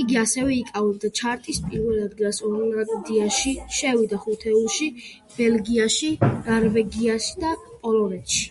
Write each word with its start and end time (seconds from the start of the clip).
იგი 0.00 0.16
ასევე 0.22 0.54
იკავებდა 0.56 1.08
ჩარტის 1.18 1.60
პირველ 1.68 2.02
ადგილს 2.06 2.40
ირლანდიაში, 2.48 3.54
შევიდა 3.78 4.20
ხუთეულში 4.26 4.90
ბელგიაში, 5.40 6.12
ნორვეგიასა 6.30 7.44
და 7.46 7.58
პოლონეთში. 7.72 8.48